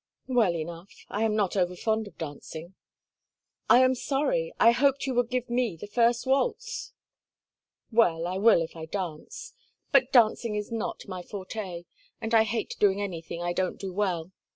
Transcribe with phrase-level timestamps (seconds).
[0.25, 1.05] "Well enough.
[1.09, 2.73] I am not overfond of dancing."
[3.69, 4.51] "I am sorry.
[4.59, 6.91] I hoped you would give me the first waltz."
[7.91, 9.53] "Well, I will if I dance.
[9.91, 11.83] But dancing is not my forte,
[12.19, 14.31] and I hate doing anything I don't do well.